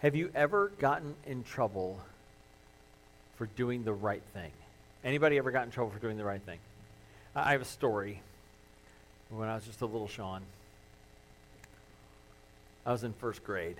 [0.00, 1.98] Have you ever gotten in trouble
[3.36, 4.50] for doing the right thing?
[5.02, 6.58] Anybody ever got in trouble for doing the right thing?
[7.34, 8.20] I have a story.
[9.30, 10.42] When I was just a little Sean,
[12.84, 13.76] I was in first grade,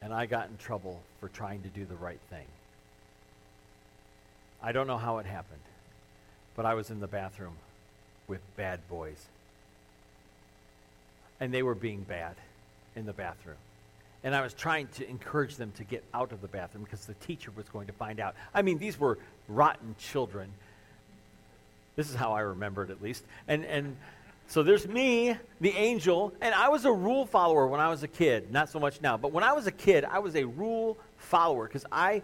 [0.00, 2.46] and I got in trouble for trying to do the right thing.
[4.62, 5.60] I don't know how it happened,
[6.56, 7.56] but I was in the bathroom
[8.26, 9.26] with bad boys.
[11.38, 12.34] And they were being bad
[12.96, 13.56] in the bathroom.
[14.24, 17.14] And I was trying to encourage them to get out of the bathroom because the
[17.14, 18.34] teacher was going to find out.
[18.52, 20.50] I mean, these were rotten children.
[21.94, 23.24] This is how I remember it, at least.
[23.46, 23.96] And, and
[24.48, 28.08] so there's me, the angel, and I was a rule follower when I was a
[28.08, 28.50] kid.
[28.50, 29.16] Not so much now.
[29.16, 32.22] But when I was a kid, I was a rule follower because I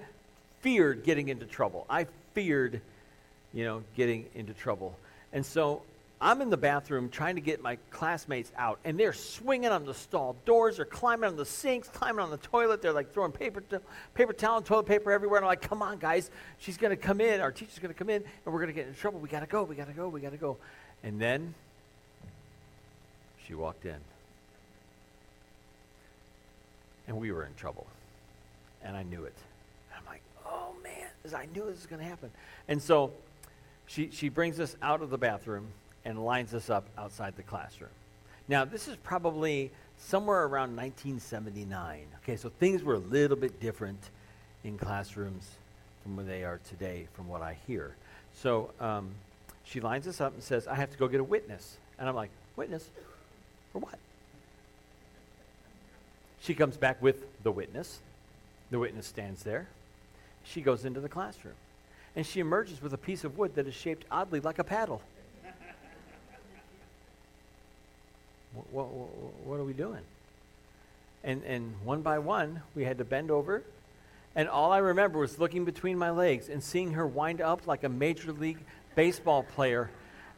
[0.60, 1.86] feared getting into trouble.
[1.90, 2.80] I feared,
[3.52, 4.96] you know, getting into trouble.
[5.32, 5.82] And so
[6.24, 9.92] I'm in the bathroom trying to get my classmates out, and they're swinging on the
[9.92, 12.80] stall doors, they're climbing on the sinks, climbing on the toilet.
[12.80, 13.76] They're like throwing paper, t-
[14.14, 15.36] paper towel and toilet paper everywhere.
[15.36, 17.42] And I'm like, come on, guys, she's going to come in.
[17.42, 19.20] Our teacher's going to come in, and we're going to get in trouble.
[19.20, 20.56] We got to go, we got to go, we got to go.
[21.02, 21.54] And then
[23.46, 23.98] she walked in,
[27.06, 27.86] and we were in trouble.
[28.82, 29.34] And I knew it.
[29.90, 32.30] And I'm like, oh, man, I knew this was going to happen.
[32.66, 33.12] And so
[33.84, 35.66] she, she brings us out of the bathroom
[36.04, 37.90] and lines us up outside the classroom.
[38.48, 42.06] Now, this is probably somewhere around 1979.
[42.22, 44.00] Okay, so things were a little bit different
[44.64, 45.48] in classrooms
[46.02, 47.96] from where they are today, from what I hear.
[48.34, 49.10] So um,
[49.64, 51.78] she lines us up and says, I have to go get a witness.
[51.98, 52.88] And I'm like, Witness?
[53.72, 53.98] For what?
[56.40, 58.00] She comes back with the witness.
[58.70, 59.66] The witness stands there.
[60.44, 61.54] She goes into the classroom.
[62.14, 65.02] And she emerges with a piece of wood that is shaped oddly like a paddle.
[68.74, 68.86] What,
[69.46, 70.00] what, are we doing?
[71.22, 73.62] And, and one by one, we had to bend over.
[74.34, 77.84] And all I remember was looking between my legs and seeing her wind up like
[77.84, 78.58] a major league
[78.96, 79.90] baseball player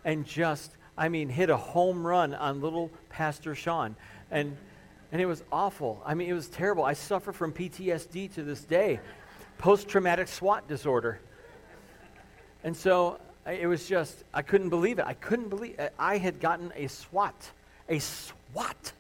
[0.04, 3.96] and just, I mean, hit a home run on little Pastor Sean.
[4.30, 4.54] And,
[5.12, 6.02] and it was awful.
[6.04, 6.84] I mean, it was terrible.
[6.84, 9.00] I suffer from PTSD to this day,
[9.56, 11.20] post traumatic SWAT disorder.
[12.62, 15.06] And so it was just, I couldn't believe it.
[15.06, 17.34] I couldn't believe I had gotten a SWAT
[17.88, 18.92] a SWAT.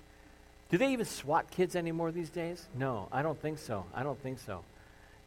[0.70, 2.66] Do they even SWAT kids anymore these days?
[2.74, 3.84] No, I don't think so.
[3.94, 4.62] I don't think so.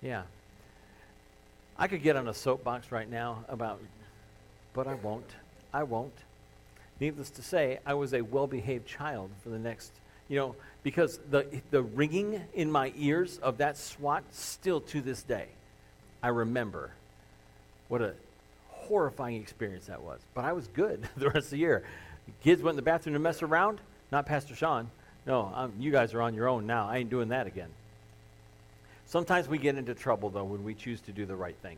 [0.01, 0.23] Yeah.
[1.77, 3.79] I could get on a soapbox right now about,
[4.73, 5.29] but I won't.
[5.73, 6.13] I won't.
[6.99, 9.93] Needless to say, I was a well behaved child for the next,
[10.27, 15.23] you know, because the, the ringing in my ears of that SWAT still to this
[15.23, 15.47] day,
[16.21, 16.91] I remember
[17.87, 18.13] what a
[18.67, 20.19] horrifying experience that was.
[20.33, 21.83] But I was good the rest of the year.
[22.43, 23.81] Kids went in the bathroom to mess around.
[24.11, 24.89] Not Pastor Sean.
[25.25, 26.87] No, I'm, you guys are on your own now.
[26.87, 27.69] I ain't doing that again.
[29.05, 31.77] Sometimes we get into trouble, though, when we choose to do the right thing.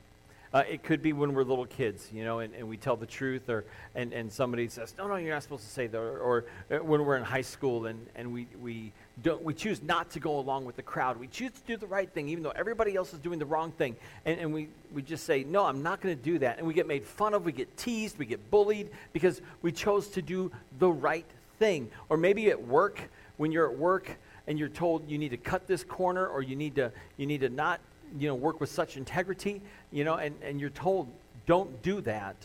[0.54, 3.06] Uh, it could be when we're little kids, you know, and, and we tell the
[3.06, 3.64] truth, or
[3.96, 6.84] and, and somebody says, "No, no, you're not supposed to say that," or, or uh,
[6.84, 8.92] when we're in high school and, and we we
[9.24, 11.20] don't we choose not to go along with the crowd.
[11.20, 13.72] We choose to do the right thing, even though everybody else is doing the wrong
[13.72, 13.96] thing,
[14.26, 16.74] and, and we we just say, "No, I'm not going to do that," and we
[16.74, 20.52] get made fun of, we get teased, we get bullied because we chose to do
[20.80, 21.26] the right
[21.60, 21.90] thing.
[22.10, 24.10] Or maybe at work, when you're at work
[24.48, 27.42] and you're told you need to cut this corner, or you need to you need
[27.42, 27.80] to not
[28.18, 29.62] you know, work with such integrity,
[29.92, 31.08] you know, and, and you're told,
[31.46, 32.36] don't do that.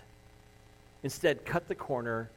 [1.02, 2.30] Instead, cut the corner,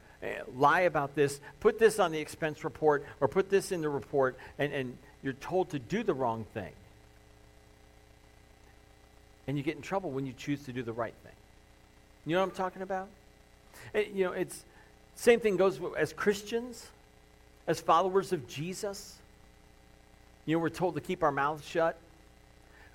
[0.56, 4.36] lie about this, put this on the expense report, or put this in the report,
[4.58, 6.72] and, and you're told to do the wrong thing.
[9.46, 11.32] And you get in trouble when you choose to do the right thing.
[12.26, 13.08] You know what I'm talking about?
[13.94, 14.64] It, you know, it's
[15.16, 16.86] same thing goes as Christians,
[17.66, 19.16] as followers of Jesus.
[20.46, 21.98] You know, we're told to keep our mouths shut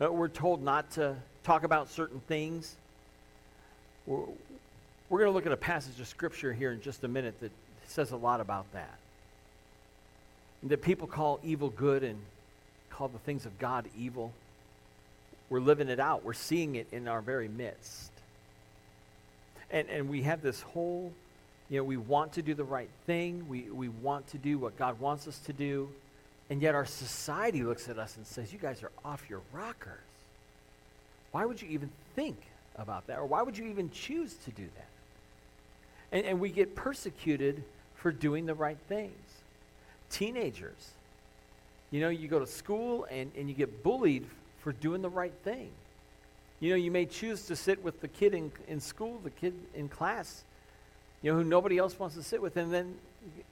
[0.01, 2.75] uh, we're told not to talk about certain things.
[4.05, 4.25] We're,
[5.09, 7.51] we're going to look at a passage of Scripture here in just a minute that
[7.87, 8.97] says a lot about that.
[10.63, 12.19] That people call evil good and
[12.89, 14.33] call the things of God evil.
[15.49, 18.11] We're living it out, we're seeing it in our very midst.
[19.69, 21.11] And, and we have this whole,
[21.69, 24.77] you know, we want to do the right thing, we, we want to do what
[24.77, 25.89] God wants us to do.
[26.49, 29.99] And yet our society looks at us and says, You guys are off your rockers.
[31.31, 32.37] Why would you even think
[32.75, 33.17] about that?
[33.17, 34.87] Or why would you even choose to do that?
[36.11, 37.63] And, and we get persecuted
[37.95, 39.11] for doing the right things.
[40.09, 40.91] Teenagers,
[41.91, 44.25] you know, you go to school and, and you get bullied
[44.59, 45.69] for doing the right thing.
[46.59, 49.53] You know, you may choose to sit with the kid in, in school, the kid
[49.73, 50.43] in class,
[51.21, 52.95] you know, who nobody else wants to sit with, and then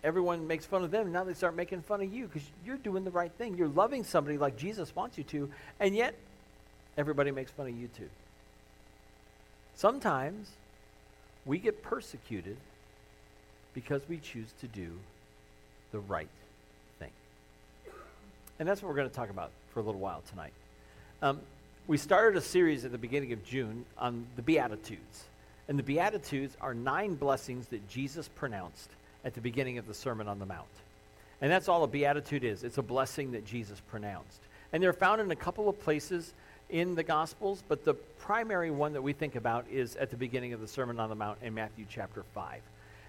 [0.04, 1.12] everyone makes fun of them.
[1.12, 3.58] Now they start making fun of you because you're doing the right thing.
[3.58, 6.16] You're loving somebody like Jesus wants you to, and yet
[6.98, 8.10] everybody makes fun of you too.
[9.76, 10.50] Sometimes
[11.46, 12.58] we get persecuted
[13.74, 14.92] because we choose to do
[15.92, 16.30] the right
[17.00, 17.12] thing.
[18.60, 20.54] And that's what we're going to talk about for a little while tonight.
[21.22, 21.40] Um,
[21.88, 25.26] we started a series at the beginning of June on the Beatitudes.
[25.68, 28.90] And the Beatitudes are nine blessings that Jesus pronounced
[29.26, 30.68] at the beginning of the Sermon on the Mount.
[31.42, 34.40] And that's all a beatitude is it's a blessing that Jesus pronounced.
[34.72, 36.34] And they're found in a couple of places
[36.74, 40.54] in the Gospels, but the primary one that we think about is at the beginning
[40.54, 42.62] of the Sermon on the Mount in Matthew chapter 5.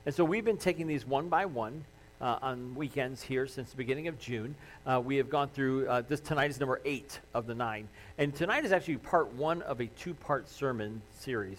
[0.04, 1.84] And so we've been taking these one by one.
[2.20, 4.54] Uh, on weekends here since the beginning of June.
[4.86, 7.88] Uh, we have gone through uh, this tonight is number eight of the nine,
[8.18, 11.58] and tonight is actually part one of a two-part sermon series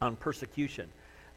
[0.00, 0.88] on persecution.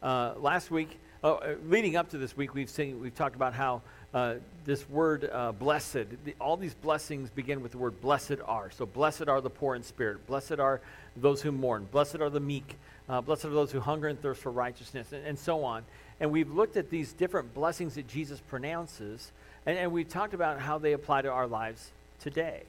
[0.02, 3.82] Uh, last week uh, leading up to this week, we've seen, we've talked about how
[4.12, 4.34] uh,
[4.64, 8.70] this word uh, blessed, the, all these blessings begin with the word blessed are.
[8.70, 10.80] So, blessed are the poor in spirit, blessed are
[11.16, 12.76] those who mourn, blessed are the meek,
[13.08, 15.84] uh, blessed are those who hunger and thirst for righteousness, and, and, so on.
[16.18, 19.30] And we've looked at these different blessings that Jesus pronounces,
[19.64, 22.62] and, and we've talked about how they apply to our lives today.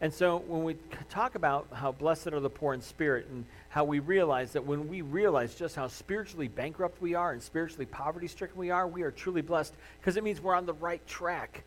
[0.00, 0.76] And so when we
[1.08, 4.88] talk about how blessed are the poor in spirit and how we realize that when
[4.88, 9.02] we realize just how spiritually bankrupt we are and spiritually poverty stricken we are, we
[9.02, 11.64] are truly blessed because it means we're on the right track.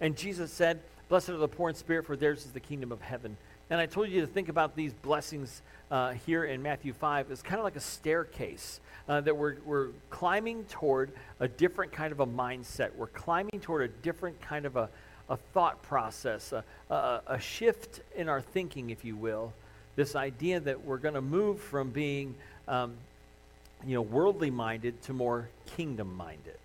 [0.00, 3.00] And Jesus said, Blessed are the poor in spirit, for theirs is the kingdom of
[3.00, 3.36] heaven.
[3.70, 7.42] And I told you to think about these blessings uh, here in Matthew 5 as
[7.42, 12.20] kind of like a staircase uh, that we're, we're climbing toward a different kind of
[12.20, 12.94] a mindset.
[12.94, 14.88] We're climbing toward a different kind of a,
[15.28, 19.52] a thought process, a, a, a shift in our thinking, if you will.
[19.96, 22.34] This idea that we're going to move from being,
[22.68, 22.94] um,
[23.86, 26.58] you know, worldly minded to more kingdom minded.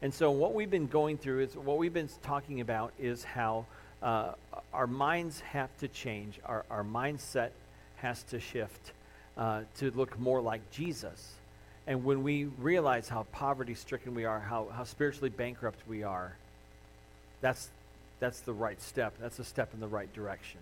[0.00, 3.66] And so, what we've been going through is what we've been talking about is how
[4.02, 4.32] uh,
[4.72, 7.50] our minds have to change, our, our mindset
[7.96, 8.92] has to shift
[9.36, 11.34] uh, to look more like Jesus.
[11.86, 16.36] And when we realize how poverty stricken we are, how, how spiritually bankrupt we are,
[17.40, 17.68] that's,
[18.20, 19.14] that's the right step.
[19.20, 20.60] That's a step in the right direction.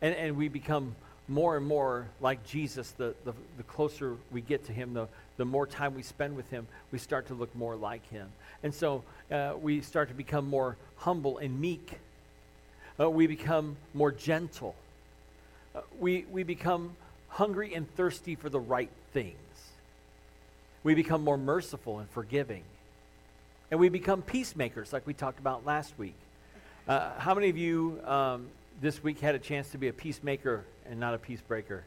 [0.00, 0.94] And, and we become
[1.28, 2.90] more and more like Jesus.
[2.92, 6.50] The, the, the closer we get to him, the, the more time we spend with
[6.50, 8.28] him, we start to look more like him.
[8.62, 11.98] And so uh, we start to become more humble and meek.
[12.98, 14.74] Uh, we become more gentle.
[15.74, 16.96] Uh, we, we become
[17.28, 19.36] hungry and thirsty for the right things.
[20.84, 22.64] We become more merciful and forgiving
[23.72, 26.14] and we become peacemakers, like we talked about last week.
[26.86, 28.48] Uh, how many of you um,
[28.82, 31.80] this week had a chance to be a peacemaker and not a peacebreaker?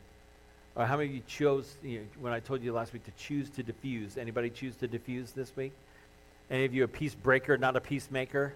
[0.75, 3.11] Or how many of you chose, you know, when I told you last week, to
[3.11, 4.17] choose to diffuse?
[4.17, 5.73] Anybody choose to diffuse this week?
[6.49, 8.55] Any of you a peacebreaker, not a peacemaker?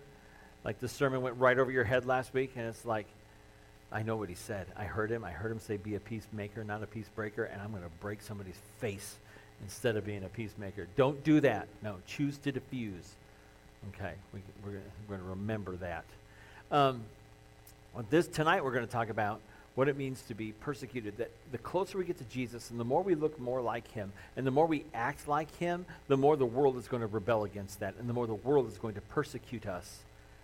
[0.66, 3.06] Like the sermon went right over your head last week, and it's like,
[3.92, 4.66] I know what he said.
[4.76, 5.24] I heard him.
[5.24, 8.24] I heard him say, be a peacemaker, not a peacebreaker, and I'm going to break
[8.24, 9.20] somebody's face
[9.64, 10.88] instead of being a peacemaker.
[10.96, 11.68] Don't do that.
[11.84, 13.16] No, choose to diffuse.
[13.96, 14.40] Okay, we,
[14.70, 16.06] are going to remember that.
[16.72, 17.02] Um,
[18.10, 19.40] this tonight we're going to talk about
[19.76, 21.18] what it means to be persecuted.
[21.18, 24.12] That the closer we get to Jesus, and the more we look more like Him,
[24.36, 27.46] and the more we act like Him, the more the world is going to rebel
[27.46, 30.00] against that, and the more the world is going to persecute us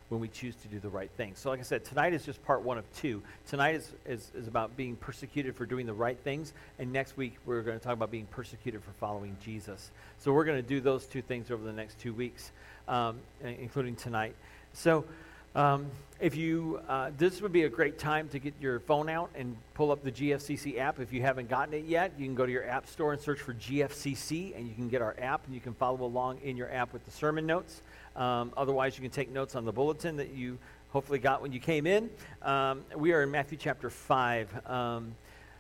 [0.10, 1.34] when we choose to do the right thing.
[1.36, 3.24] So, like I said, tonight is just part one of two.
[3.48, 7.36] Tonight is, is, is about being persecuted for doing the right things, and next week
[7.46, 9.91] we're going to talk about being persecuted for following Jesus.
[10.20, 12.51] So, we're going to do those two things over the next two weeks,
[12.88, 14.36] um, including tonight.
[14.74, 15.06] So,
[15.56, 15.89] um,
[16.20, 19.56] if you, uh, this would be a great time to get your phone out and
[19.74, 21.00] pull up the GFCC app.
[21.00, 23.39] If you haven't gotten it yet, you can go to your app store and search
[23.39, 26.72] for GFCC, and you can get our app, and you can follow along in your
[26.72, 27.82] app with the sermon notes.
[28.15, 30.57] Um, otherwise, you can take notes on the bulletin that you
[30.89, 32.10] hopefully got when you came in.
[32.41, 34.67] Um, we are in Matthew chapter 5.
[34.67, 35.15] Um,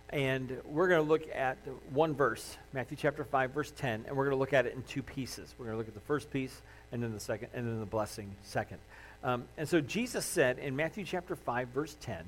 [0.09, 1.57] and we're going to look at
[1.91, 4.83] one verse, Matthew chapter 5, verse 10, and we're going to look at it in
[4.83, 5.53] two pieces.
[5.57, 7.85] We're going to look at the first piece and then the second, and then the
[7.85, 8.77] blessing second.
[9.23, 12.23] Um, and so Jesus said in Matthew chapter 5, verse 10,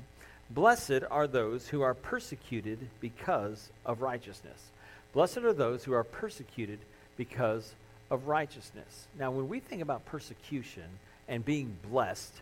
[0.50, 4.72] Blessed are those who are persecuted because of righteousness.
[5.14, 6.80] Blessed are those who are persecuted
[7.16, 7.74] because
[8.10, 9.08] of righteousness.
[9.18, 10.86] Now, when we think about persecution
[11.28, 12.34] and being blessed,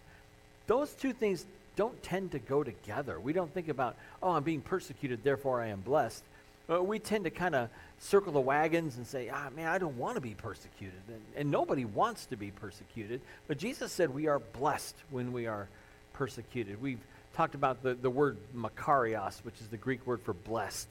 [0.67, 1.45] those two things
[1.75, 3.19] don't tend to go together.
[3.19, 6.23] We don't think about, oh, I'm being persecuted, therefore I am blessed.
[6.69, 7.69] Uh, we tend to kind of
[7.99, 10.99] circle the wagons and say, ah, man, I don't want to be persecuted.
[11.07, 13.21] And, and nobody wants to be persecuted.
[13.47, 15.67] But Jesus said we are blessed when we are
[16.13, 16.81] persecuted.
[16.81, 16.99] We've
[17.35, 20.89] talked about the, the word makarios, which is the Greek word for blessed.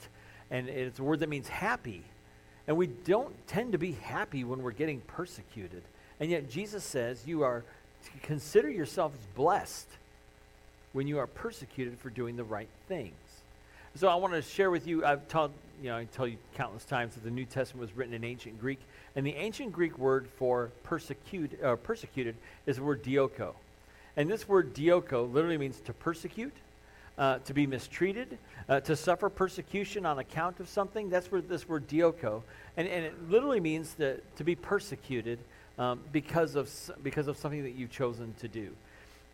[0.51, 2.03] And it's a word that means happy.
[2.67, 5.83] And we don't tend to be happy when we're getting persecuted.
[6.19, 7.63] And yet Jesus says you are
[8.05, 9.87] to consider yourself as blessed
[10.93, 13.13] when you are persecuted for doing the right things.
[13.95, 16.83] So I want to share with you, I've told, you know, I tell you countless
[16.83, 18.79] times that the New Testament was written in ancient Greek,
[19.15, 23.53] and the ancient Greek word for persecute, uh, persecuted is the word dioko.
[24.17, 26.53] And this word dioko literally means to persecute,
[27.17, 31.09] uh, to be mistreated, uh, to suffer persecution on account of something.
[31.09, 32.41] That's where this word dioko,
[32.77, 35.39] and, and it literally means to, to be persecuted
[35.77, 36.69] um, because, of,
[37.03, 38.69] because of something that you've chosen to do.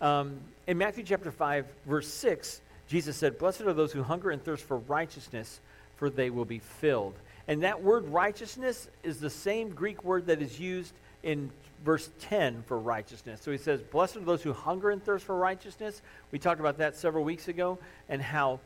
[0.02, 4.44] Um, in Matthew chapter 5, verse 6, Jesus said, Blessed are those who hunger and
[4.44, 5.60] thirst for righteousness,
[5.96, 7.14] for they will be filled.
[7.48, 11.52] And that word righteousness is the same Greek word that is used in
[11.84, 13.42] verse 10 for righteousness.
[13.42, 16.02] So he says, Blessed are those who hunger and thirst for righteousness.
[16.32, 18.60] We talked about that several weeks ago and how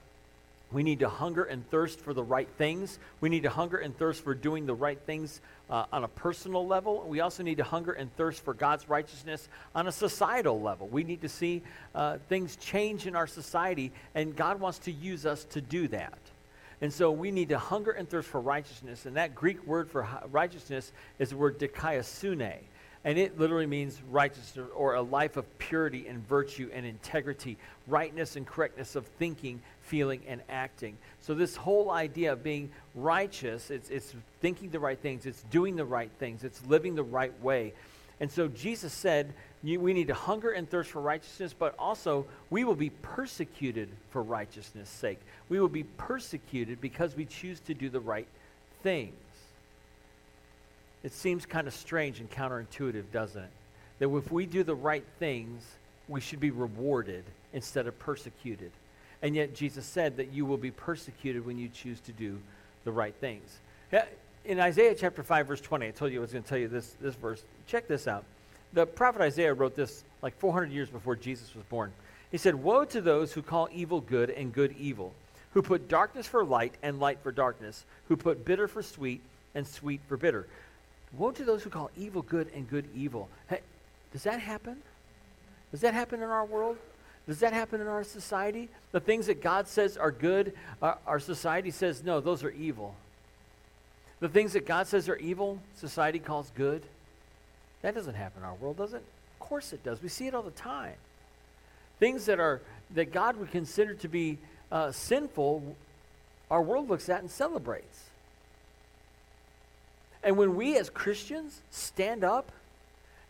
[0.71, 2.99] we need to hunger and thirst for the right things.
[3.21, 6.65] We need to hunger and thirst for doing the right things uh, on a personal
[6.67, 7.05] level.
[7.07, 10.87] We also need to hunger and thirst for God's righteousness on a societal level.
[10.87, 11.61] We need to see
[11.93, 16.17] uh, things change in our society, and God wants to use us to do that.
[16.81, 19.05] And so we need to hunger and thirst for righteousness.
[19.05, 22.57] And that Greek word for righteousness is the word dikaiosune.
[23.05, 27.55] And it literally means righteousness or a life of purity and virtue and integrity,
[27.85, 30.97] rightness and correctness of thinking, feeling, and acting.
[31.21, 35.75] So, this whole idea of being righteous, it's, it's thinking the right things, it's doing
[35.75, 37.73] the right things, it's living the right way.
[38.19, 42.63] And so, Jesus said, we need to hunger and thirst for righteousness, but also we
[42.63, 45.19] will be persecuted for righteousness' sake.
[45.49, 48.27] We will be persecuted because we choose to do the right
[48.83, 49.13] things.
[51.03, 53.49] It seems kind of strange and counterintuitive, doesn't it?
[53.99, 55.63] That if we do the right things,
[56.07, 58.71] we should be rewarded instead of persecuted.
[59.21, 62.39] And yet Jesus said that you will be persecuted when you choose to do
[62.83, 63.59] the right things.
[64.45, 66.67] In Isaiah chapter 5, verse 20, I told you I was going to tell you
[66.67, 67.43] this, this verse.
[67.65, 68.23] Check this out.
[68.73, 71.91] The prophet Isaiah wrote this like 400 years before Jesus was born.
[72.31, 75.13] He said, Woe to those who call evil good and good evil,
[75.53, 79.21] who put darkness for light and light for darkness, who put bitter for sweet
[79.55, 80.45] and sweet for bitter.
[81.17, 83.29] Woe to those who call evil good and good evil.
[83.49, 83.61] Hey,
[84.11, 84.77] does that happen?
[85.71, 86.77] Does that happen in our world?
[87.27, 88.69] Does that happen in our society?
[88.91, 92.95] The things that God says are good, our, our society says, no, those are evil.
[94.19, 96.83] The things that God says are evil, society calls good.
[97.81, 99.03] That doesn't happen in our world, does it?
[99.33, 100.01] Of course it does.
[100.01, 100.95] We see it all the time.
[101.99, 102.61] Things that are
[102.93, 104.37] that God would consider to be
[104.71, 105.75] uh, sinful,
[106.49, 108.03] our world looks at and celebrates.
[110.23, 112.51] And when we as Christians stand up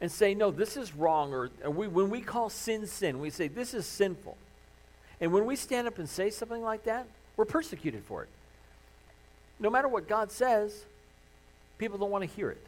[0.01, 3.29] and say, no, this is wrong, or, or we, when we call sin sin, we
[3.29, 4.37] say, this is sinful.
[5.19, 7.05] And when we stand up and say something like that,
[7.37, 8.29] we're persecuted for it.
[9.59, 10.85] No matter what God says,
[11.77, 12.65] people don't want to hear it.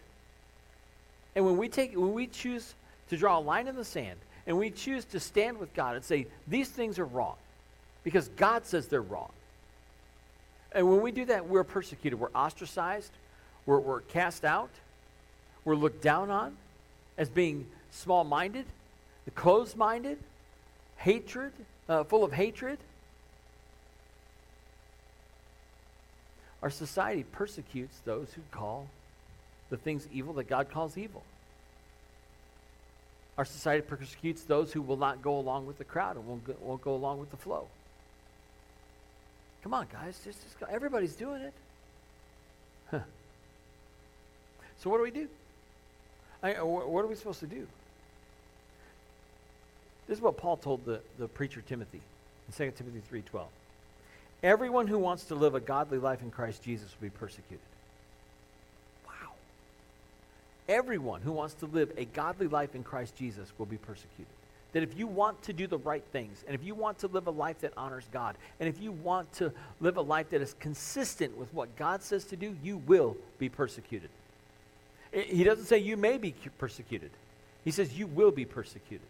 [1.36, 2.74] And when we take when we choose
[3.10, 6.04] to draw a line in the sand and we choose to stand with God and
[6.04, 7.36] say these things are wrong
[8.04, 9.32] because God says they're wrong.
[10.72, 12.20] And when we do that, we're persecuted.
[12.20, 13.12] We're ostracized.
[13.66, 14.70] We're, we're cast out.
[15.66, 16.56] We're looked down on
[17.18, 18.66] as being small minded,
[19.26, 20.18] the closed minded,
[20.98, 21.52] hatred,
[21.90, 22.78] uh, full of hatred.
[26.62, 28.88] Our society persecutes those who call
[29.70, 31.24] the things evil that God calls evil.
[33.38, 36.56] Our society persecutes those who will not go along with the crowd and won't go,
[36.62, 37.68] won't go along with the flow.
[39.62, 40.20] Come on, guys.
[40.24, 40.72] Just, just.
[40.72, 41.54] Everybody's doing it.
[42.90, 43.00] Huh.
[44.80, 45.28] So what do we do?
[46.42, 47.68] I, uh, what are we supposed to do?
[50.08, 52.02] This is what Paul told the, the preacher Timothy
[52.48, 53.46] in 2 Timothy 3.12.
[54.44, 57.60] Everyone who wants to live a godly life in Christ Jesus will be persecuted.
[59.06, 59.34] Wow.
[60.70, 64.28] Everyone who wants to live a godly life in Christ Jesus will be persecuted.
[64.74, 67.26] That if you want to do the right things, and if you want to live
[67.26, 70.56] a life that honors God, and if you want to live a life that is
[70.60, 74.10] consistent with what God says to do, you will be persecuted.
[75.12, 77.10] He doesn't say you may be persecuted.
[77.64, 79.08] He says you will be persecuted.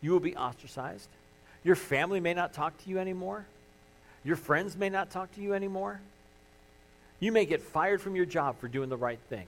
[0.00, 1.08] You will be ostracized.
[1.62, 3.44] Your family may not talk to you anymore.
[4.24, 6.00] Your friends may not talk to you anymore.
[7.20, 9.46] You may get fired from your job for doing the right thing.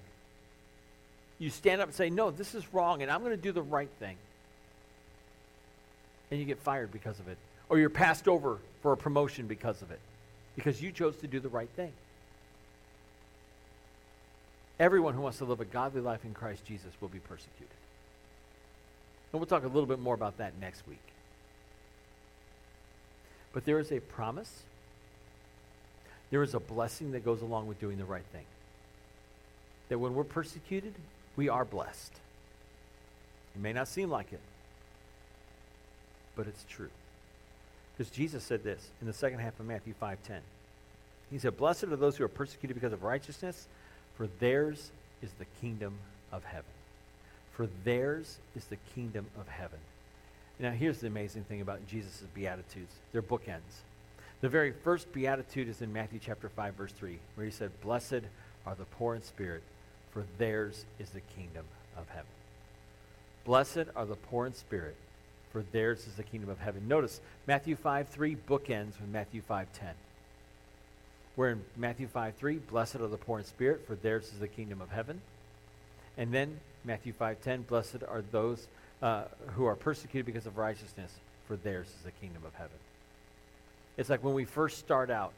[1.38, 3.62] You stand up and say, No, this is wrong, and I'm going to do the
[3.62, 4.16] right thing.
[6.30, 7.36] And you get fired because of it.
[7.68, 10.00] Or you're passed over for a promotion because of it,
[10.56, 11.92] because you chose to do the right thing.
[14.78, 17.68] Everyone who wants to live a godly life in Christ Jesus will be persecuted.
[19.32, 21.11] And we'll talk a little bit more about that next week.
[23.52, 24.62] But there is a promise,
[26.30, 28.46] there is a blessing that goes along with doing the right thing.
[29.88, 30.94] That when we're persecuted,
[31.36, 32.12] we are blessed.
[33.54, 34.40] It may not seem like it,
[36.34, 36.90] but it's true.
[37.96, 40.40] Because Jesus said this in the second half of Matthew 5:10.
[41.30, 43.66] He said, "Blessed are those who are persecuted because of righteousness,
[44.16, 44.90] for theirs
[45.20, 45.98] is the kingdom
[46.30, 46.72] of heaven."
[47.52, 49.80] For theirs is the kingdom of heaven.
[50.62, 53.82] Now, here's the amazing thing about Jesus' Beatitudes they're bookends.
[54.42, 58.22] The very first Beatitude is in Matthew chapter 5, verse 3, where he said, Blessed
[58.64, 59.64] are the poor in spirit,
[60.12, 61.64] for theirs is the kingdom
[61.96, 62.30] of heaven.
[63.44, 64.94] Blessed are the poor in spirit,
[65.50, 66.86] for theirs is the kingdom of heaven.
[66.86, 69.88] Notice Matthew 5 3 bookends with Matthew 5 10.
[71.34, 74.46] Where in Matthew 5 3, blessed are the poor in spirit, for theirs is the
[74.46, 75.22] kingdom of heaven.
[76.16, 78.68] And then Matthew 5 10, blessed are those
[79.02, 81.12] uh, who are persecuted because of righteousness,
[81.46, 82.76] for theirs is the kingdom of heaven.
[83.96, 85.32] It's like when we first start out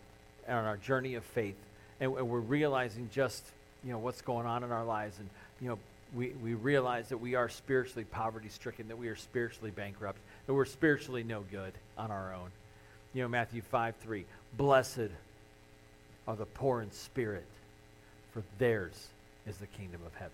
[0.46, 1.56] on our journey of faith
[2.00, 3.42] and, and we're realizing just
[3.82, 5.28] you know what's going on in our lives and
[5.60, 5.78] you know
[6.14, 10.54] we, we realize that we are spiritually poverty stricken, that we are spiritually bankrupt, that
[10.54, 12.50] we're spiritually no good on our own.
[13.12, 14.24] You know, Matthew 5 3.
[14.56, 15.10] Blessed
[16.28, 17.46] are the poor in spirit,
[18.32, 19.08] for theirs
[19.46, 20.32] is the kingdom of heaven.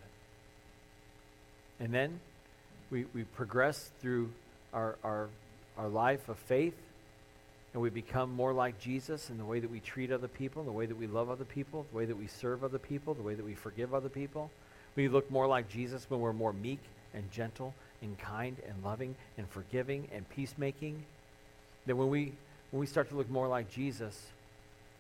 [1.79, 2.21] And then
[2.91, 4.31] we, we progress through
[4.73, 5.29] our, our,
[5.79, 6.75] our life of faith,
[7.73, 10.73] and we become more like Jesus in the way that we treat other people, the
[10.73, 13.35] way that we love other people, the way that we serve other people, the way
[13.35, 14.51] that we forgive other people.
[14.97, 16.81] We look more like Jesus when we're more meek
[17.15, 21.05] and gentle and kind and loving and forgiving and peacemaking.
[21.87, 22.33] That when we
[22.71, 24.21] when we start to look more like Jesus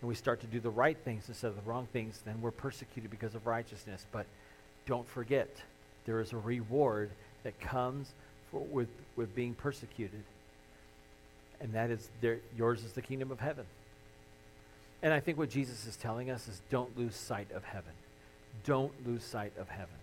[0.00, 2.50] and we start to do the right things instead of the wrong things, then we're
[2.50, 4.06] persecuted because of righteousness.
[4.12, 4.26] But
[4.87, 5.49] don't forget,
[6.04, 7.11] there is a reward
[7.44, 8.12] that comes
[8.50, 10.23] for, with, with being persecuted.
[11.61, 13.66] And that is there, yours is the kingdom of heaven.
[15.02, 17.92] And I think what Jesus is telling us is don't lose sight of heaven.
[18.64, 19.94] Don't lose sight of heaven.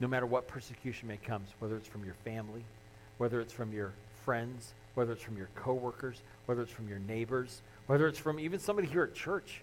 [0.00, 2.64] No matter what persecution may come, whether it's from your family,
[3.18, 3.92] whether it's from your
[4.24, 8.58] friends, whether it's from your coworkers, whether it's from your neighbors, whether it's from even
[8.58, 9.62] somebody here at church,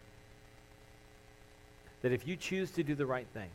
[2.01, 3.51] that if you choose to do the right things,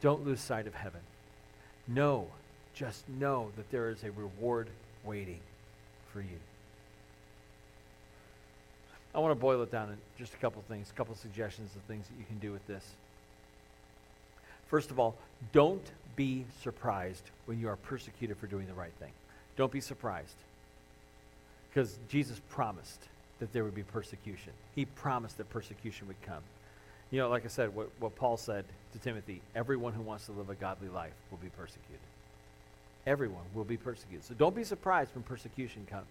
[0.00, 1.00] don't lose sight of heaven.
[1.88, 2.26] Know,
[2.74, 4.68] just know that there is a reward
[5.04, 5.40] waiting
[6.12, 6.38] for you.
[9.14, 11.82] I want to boil it down in just a couple things, a couple suggestions of
[11.82, 12.84] things that you can do with this.
[14.68, 15.16] First of all,
[15.52, 19.12] don't be surprised when you are persecuted for doing the right thing.
[19.56, 20.36] Don't be surprised.
[21.70, 23.00] Because Jesus promised
[23.40, 24.52] that there would be persecution.
[24.74, 26.42] He promised that persecution would come.
[27.10, 30.32] You know, like I said, what, what Paul said to Timothy everyone who wants to
[30.32, 31.98] live a godly life will be persecuted.
[33.06, 34.24] Everyone will be persecuted.
[34.24, 36.06] So don't be surprised when persecution comes.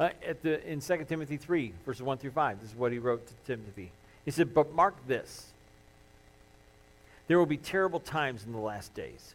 [0.00, 2.98] Uh, at the, in 2 Timothy 3, verses 1 through 5, this is what he
[2.98, 3.92] wrote to Timothy.
[4.24, 5.46] He said, But mark this
[7.28, 9.34] there will be terrible times in the last days.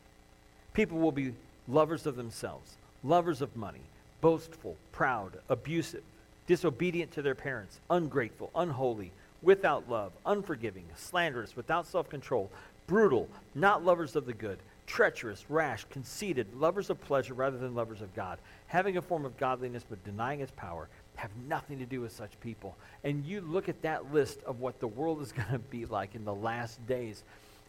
[0.73, 1.33] People will be
[1.67, 3.81] lovers of themselves, lovers of money,
[4.21, 6.03] boastful, proud, abusive,
[6.47, 12.51] disobedient to their parents, ungrateful, unholy without love, unforgiving, slanderous, without self control,
[12.87, 18.01] brutal, not lovers of the good, treacherous, rash, conceited, lovers of pleasure rather than lovers
[18.01, 22.01] of God, having a form of godliness but denying its power, have nothing to do
[22.01, 22.75] with such people.
[23.03, 26.15] And you look at that list of what the world is going to be like
[26.15, 27.23] in the last days,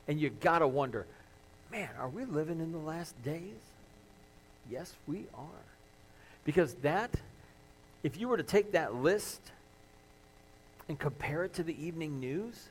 [0.07, 1.07] and you got to wonder,
[1.71, 3.57] man, are we living in the last days?
[4.71, 5.65] Yes, we are.
[6.45, 7.11] Because that,
[8.03, 9.41] if you were to take that list
[10.89, 12.69] and compare it to the evening news,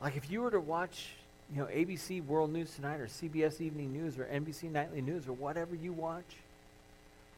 [0.00, 1.10] like if you were to watch,
[1.52, 5.32] you know, ABC World News Tonight or CBS Evening News or NBC Nightly News or
[5.32, 6.36] whatever you watch,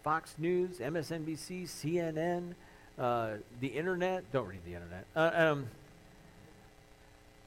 [0.03, 2.55] Fox News, MSNBC, CNN,
[2.99, 5.05] uh, the internet, don't read the internet.
[5.15, 5.67] Uh, um,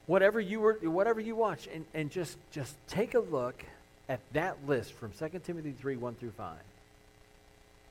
[0.07, 3.63] whatever you were, whatever you watch, and, and just just take a look
[4.09, 6.57] at that list from 2 Timothy 3, 1 through 5.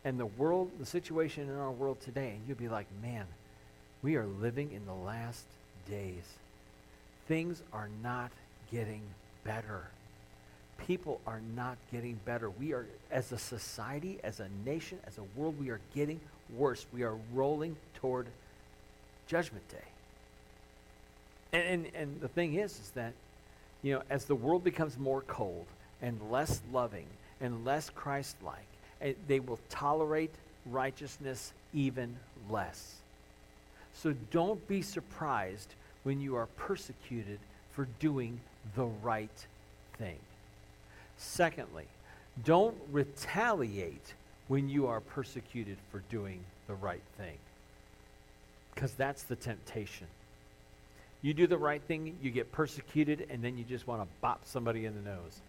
[0.04, 3.24] And the world, the situation in our world today, and you'll be like, man,
[4.02, 5.44] we are living in the last
[5.90, 6.24] days.
[7.26, 8.30] Things are not
[8.70, 9.02] getting
[9.44, 9.88] better.
[10.86, 12.50] People are not getting better.
[12.50, 16.20] We are, as a society, as a nation, as a world, we are getting
[16.56, 16.86] worse.
[16.92, 18.26] We are rolling toward
[19.26, 19.78] Judgment Day.
[21.52, 23.12] And, and, and the thing is, is that,
[23.82, 25.66] you know, as the world becomes more cold
[26.00, 27.06] and less loving
[27.40, 28.66] and less Christ like,
[29.00, 30.34] eh, they will tolerate
[30.66, 32.16] righteousness even
[32.48, 32.96] less.
[34.02, 37.40] So don't be surprised when you are persecuted
[37.72, 38.40] for doing
[38.76, 39.46] the right
[39.98, 40.18] thing.
[41.16, 41.86] Secondly,
[42.44, 44.14] don't retaliate
[44.46, 47.36] when you are persecuted for doing the right thing.
[48.74, 50.06] Because that's the temptation.
[51.20, 54.42] You do the right thing, you get persecuted, and then you just want to bop
[54.44, 55.40] somebody in the nose.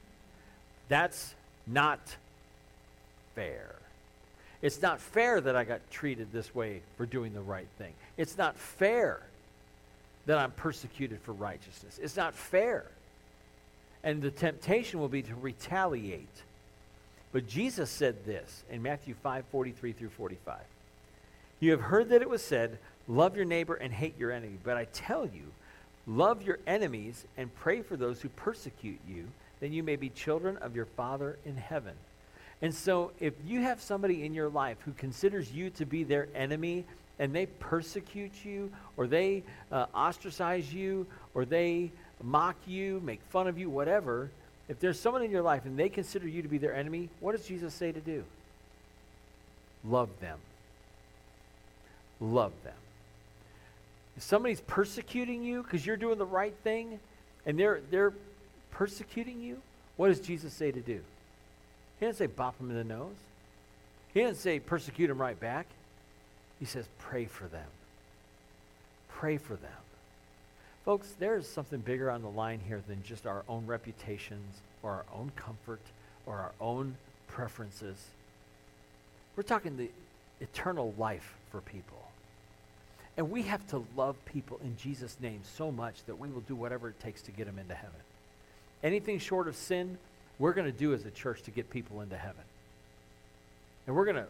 [0.87, 1.35] That's
[1.67, 1.99] not
[3.35, 3.75] fair.
[4.61, 7.93] It's not fair that I got treated this way for doing the right thing.
[8.17, 9.21] It's not fair
[10.25, 11.99] that I'm persecuted for righteousness.
[12.01, 12.85] It's not fair.
[14.03, 16.27] And the temptation will be to retaliate.
[17.31, 20.59] But Jesus said this in Matthew 5 43 through 45.
[21.59, 24.57] You have heard that it was said, Love your neighbor and hate your enemy.
[24.63, 25.51] But I tell you,
[26.05, 29.25] love your enemies and pray for those who persecute you,
[29.59, 31.93] then you may be children of your Father in heaven.
[32.61, 36.27] And so, if you have somebody in your life who considers you to be their
[36.35, 36.85] enemy
[37.17, 41.91] and they persecute you, or they uh, ostracize you, or they
[42.21, 44.29] mock you, make fun of you, whatever,
[44.67, 47.35] if there's someone in your life and they consider you to be their enemy, what
[47.35, 48.23] does Jesus say to do?
[49.83, 50.37] Love them.
[52.19, 52.73] Love them.
[54.17, 56.99] If somebody's persecuting you because you're doing the right thing
[57.45, 58.13] and they're, they're
[58.71, 59.61] persecuting you,
[59.95, 60.99] what does Jesus say to do?
[61.99, 63.15] He didn't say bop them in the nose.
[64.13, 65.67] He didn't say persecute them right back.
[66.59, 67.67] He says pray for them.
[69.09, 69.71] Pray for them.
[70.85, 74.91] Folks, there is something bigger on the line here than just our own reputations or
[74.91, 75.81] our own comfort
[76.25, 76.95] or our own
[77.27, 77.97] preferences.
[79.35, 79.89] We're talking the
[80.41, 81.97] eternal life for people.
[83.17, 86.55] And we have to love people in Jesus' name so much that we will do
[86.55, 87.99] whatever it takes to get them into heaven.
[88.81, 89.97] Anything short of sin,
[90.39, 92.41] we're going to do as a church to get people into heaven.
[93.85, 94.25] And we're going to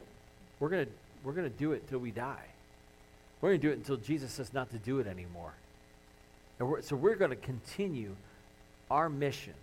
[0.59, 0.91] we're going to
[1.23, 2.45] we're going to do it till we die.
[3.41, 5.53] We're going to do it until Jesus says not to do it anymore.
[6.59, 8.15] And we're, so we're going to continue
[8.91, 9.53] our mission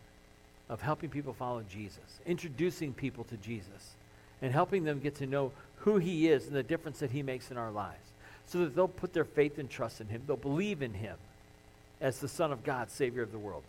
[0.68, 3.94] of helping people follow Jesus, introducing people to Jesus,
[4.40, 7.50] and helping them get to know who he is and the difference that he makes
[7.50, 8.06] in our lives
[8.46, 10.22] so that they'll put their faith and trust in him.
[10.26, 11.16] They'll believe in him
[12.00, 13.62] as the Son of God, Savior of the world.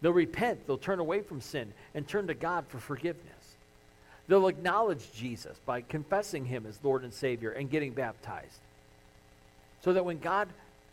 [0.00, 3.26] They'll repent, they'll turn away from sin and turn to God for forgiveness.
[4.28, 8.60] They'll acknowledge Jesus by confessing him as Lord and Savior and getting baptized.
[9.82, 10.48] So that when God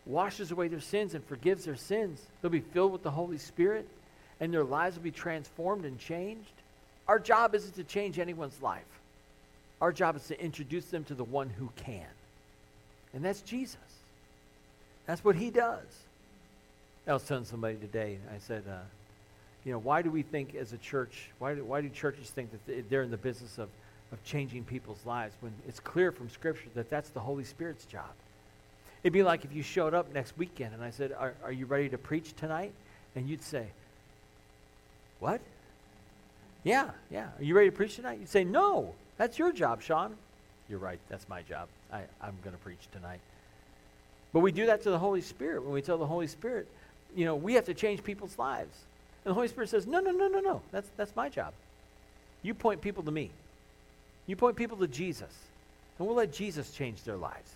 [0.06, 3.88] washes away their sins and forgives their sins, they'll be filled with the Holy Spirit
[4.40, 6.50] and their lives will be transformed and changed.
[7.06, 8.82] Our job isn't to change anyone's life.
[9.80, 12.06] Our job is to introduce them to the one who can.
[13.14, 13.76] And that's Jesus.
[15.06, 15.86] That's what he does.
[17.06, 18.80] I was telling somebody today, I said, uh,
[19.64, 22.50] you know, why do we think as a church, why do, why do churches think
[22.52, 23.68] that they're in the business of,
[24.12, 28.10] of changing people's lives when it's clear from Scripture that that's the Holy Spirit's job?
[29.02, 31.66] It'd be like if you showed up next weekend and I said, Are, are you
[31.66, 32.72] ready to preach tonight?
[33.14, 33.66] And you'd say,
[35.20, 35.40] What?
[36.64, 37.28] Yeah, yeah.
[37.38, 38.18] Are you ready to preach tonight?
[38.18, 40.16] You'd say, No, that's your job, Sean.
[40.68, 41.68] You're right, that's my job.
[41.92, 43.20] I, I'm going to preach tonight.
[44.32, 46.68] But we do that to the Holy Spirit when we tell the Holy Spirit,
[47.16, 48.76] you know, we have to change people's lives.
[49.24, 50.62] And the Holy Spirit says, no, no, no, no, no.
[50.72, 51.52] That's, that's my job.
[52.42, 53.30] You point people to me.
[54.26, 55.32] You point people to Jesus.
[55.98, 57.50] And we'll let Jesus change their lives.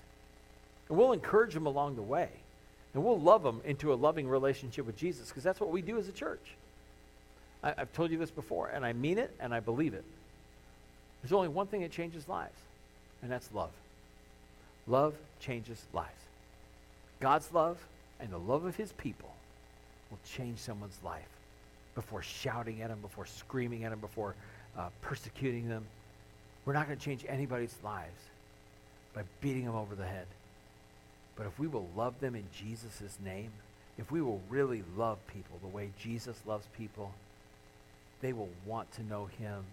[0.88, 2.28] And we'll encourage them along the way.
[2.94, 5.98] And we'll love them into a loving relationship with Jesus because that's what we do
[5.98, 6.56] as a church.
[7.62, 10.04] I, I've told you this before, and I mean it and I believe it.
[11.22, 12.58] There's only one thing that changes lives,
[13.22, 13.70] and that's love.
[14.86, 16.10] Love changes lives.
[17.20, 17.78] God's love
[18.20, 19.32] and the love of his people
[20.10, 21.22] will change someone's life
[21.94, 24.34] before shouting at them, before screaming at them, before
[24.76, 25.84] uh, persecuting them.
[26.64, 28.20] We're not going to change anybody's lives
[29.14, 30.26] by beating them over the head.
[31.36, 33.50] But if we will love them in Jesus' name,
[33.98, 37.12] if we will really love people the way Jesus loves people,
[38.20, 39.64] they will want to know him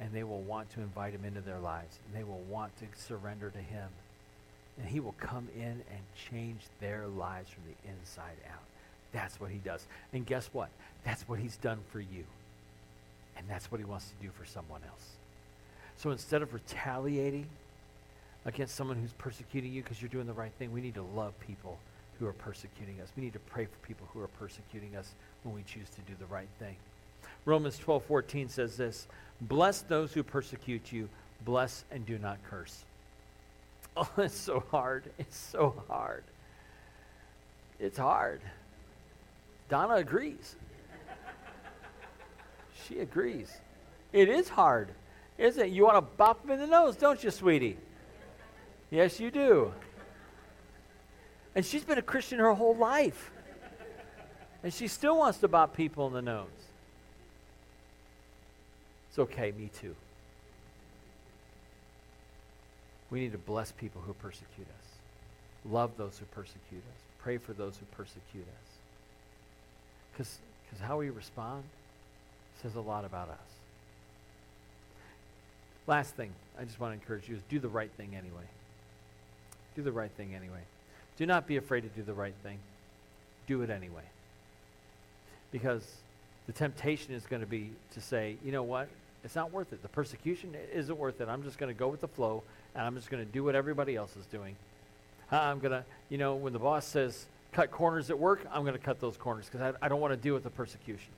[0.00, 2.84] and they will want to invite him into their lives and they will want to
[2.94, 3.88] surrender to him
[4.78, 8.62] and he will come in and change their lives from the inside out.
[9.12, 9.86] That's what he does.
[10.12, 10.68] And guess what?
[11.04, 12.24] That's what he's done for you.
[13.36, 15.06] And that's what he wants to do for someone else.
[15.96, 17.46] So instead of retaliating
[18.44, 21.38] against someone who's persecuting you because you're doing the right thing, we need to love
[21.40, 21.78] people
[22.18, 23.08] who are persecuting us.
[23.16, 26.12] We need to pray for people who are persecuting us when we choose to do
[26.18, 26.76] the right thing.
[27.44, 29.06] Romans 12, 14 says this
[29.40, 31.08] Bless those who persecute you,
[31.44, 32.84] bless and do not curse.
[33.96, 35.10] Oh, it's so hard.
[35.18, 36.22] It's so hard.
[37.80, 38.40] It's hard.
[39.68, 40.56] Donna agrees.
[42.86, 43.52] She agrees.
[44.12, 44.88] It is hard,
[45.36, 45.70] isn't it?
[45.70, 47.76] You want to bop him in the nose, don't you, sweetie?
[48.90, 49.72] Yes, you do.
[51.54, 53.30] And she's been a Christian her whole life.
[54.62, 56.46] And she still wants to bop people in the nose.
[59.10, 59.94] It's okay, me too.
[63.10, 64.86] We need to bless people who persecute us,
[65.70, 68.67] love those who persecute us, pray for those who persecute us.
[70.18, 71.62] Because how we respond
[72.62, 73.36] says a lot about us.
[75.86, 78.44] Last thing I just want to encourage you is do the right thing anyway.
[79.76, 80.60] Do the right thing anyway.
[81.16, 82.58] Do not be afraid to do the right thing.
[83.46, 84.02] Do it anyway.
[85.52, 85.84] Because
[86.46, 88.88] the temptation is going to be to say, you know what?
[89.24, 89.82] It's not worth it.
[89.82, 91.28] The persecution isn't worth it.
[91.28, 92.42] I'm just going to go with the flow
[92.74, 94.56] and I'm just going to do what everybody else is doing.
[95.30, 97.26] Uh, I'm going to, you know, when the boss says
[97.58, 100.12] cut corners at work, I'm going to cut those corners because I, I, don't want
[100.12, 101.10] to deal with the persecution.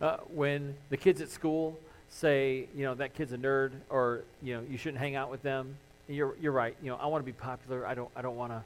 [0.00, 1.76] Uh, when the kids at school
[2.08, 5.42] say, you know, that kid's a nerd or, you know, you shouldn't hang out with
[5.42, 6.76] them, you're, you're right.
[6.80, 7.84] You know, I want to be popular.
[7.84, 8.62] I don't, I don't want to,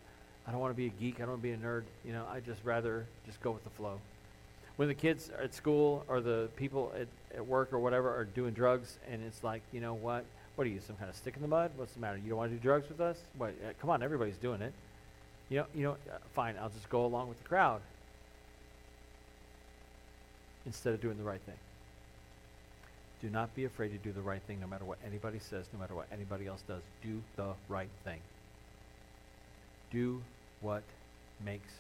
[0.46, 1.14] I don't want to be a geek.
[1.14, 1.85] I don't want to be a nerd.
[2.05, 3.99] You know, I just rather just go with the flow.
[4.77, 8.53] When the kids at school or the people at, at work or whatever are doing
[8.53, 10.27] drugs and it's like, you know what?
[10.57, 11.70] What are you, some kind of stick in the mud?
[11.77, 12.18] What's the matter?
[12.18, 13.16] You don't want to do drugs with us?
[13.38, 13.55] What?
[13.66, 14.75] Uh, come on, everybody's doing it.
[15.51, 17.81] You know, you know, uh, fine, I'll just go along with the crowd
[20.65, 21.57] instead of doing the right thing.
[23.21, 25.81] Do not be afraid to do the right thing no matter what anybody says, no
[25.81, 26.83] matter what anybody else does.
[27.03, 28.21] Do the right thing.
[29.91, 30.23] Do
[30.61, 30.83] what
[31.45, 31.71] makes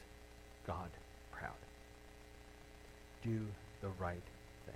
[0.66, 0.90] God
[1.30, 1.52] proud.
[3.22, 3.40] Do
[3.80, 4.20] the right
[4.66, 4.74] thing.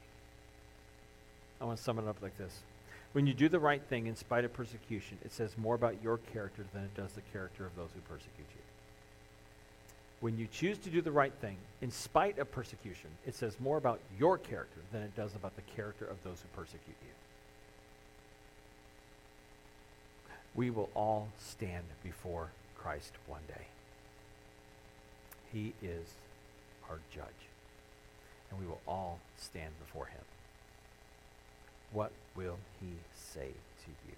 [1.60, 2.60] I want to sum it up like this.
[3.12, 6.18] When you do the right thing in spite of persecution, it says more about your
[6.32, 8.73] character than it does the character of those who persecute you.
[10.24, 13.76] When you choose to do the right thing in spite of persecution, it says more
[13.76, 17.10] about your character than it does about the character of those who persecute you.
[20.54, 23.66] We will all stand before Christ one day.
[25.52, 26.06] He is
[26.88, 27.26] our judge,
[28.50, 30.24] and we will all stand before him.
[31.92, 34.16] What will he say to you?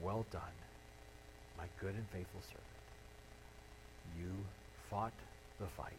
[0.00, 0.54] Well done,
[1.58, 2.73] my good and faithful servant.
[4.18, 4.30] You
[4.90, 5.12] fought
[5.60, 5.92] the fight.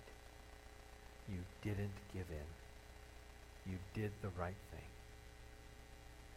[1.29, 3.71] You didn't give in.
[3.71, 4.87] You did the right thing.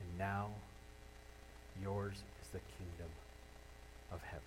[0.01, 0.49] And now
[1.83, 3.11] yours is the kingdom
[4.13, 4.43] of heaven.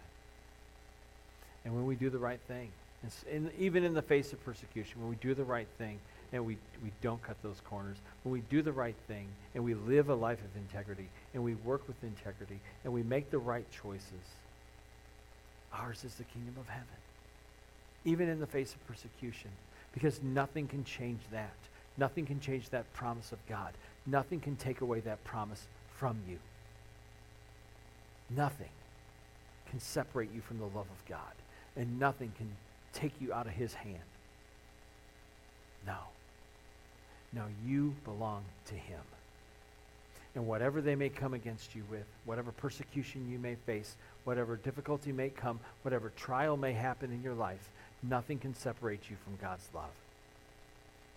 [1.63, 2.69] And when we do the right thing,
[3.29, 5.99] in, even in the face of persecution, when we do the right thing
[6.33, 9.73] and we, we don't cut those corners, when we do the right thing and we
[9.73, 13.65] live a life of integrity and we work with integrity and we make the right
[13.71, 14.35] choices,
[15.73, 16.87] ours is the kingdom of heaven.
[18.05, 19.51] Even in the face of persecution,
[19.93, 21.53] because nothing can change that.
[21.97, 23.73] Nothing can change that promise of God.
[24.05, 26.37] Nothing can take away that promise from you.
[28.29, 28.69] Nothing
[29.69, 31.33] can separate you from the love of God,
[31.75, 32.49] and nothing can
[32.93, 33.99] take you out of His hand.
[35.85, 35.97] No.
[37.33, 39.01] No, you belong to Him.
[40.33, 45.11] And whatever they may come against you with, whatever persecution you may face, whatever difficulty
[45.11, 47.69] may come, whatever trial may happen in your life,
[48.03, 49.91] nothing can separate you from God's love.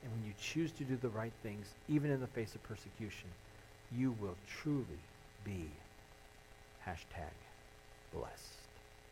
[0.02, 3.28] And when you choose to do the right things, even in the face of persecution,
[3.96, 5.00] you will truly
[5.44, 5.68] be
[6.86, 7.32] hashtag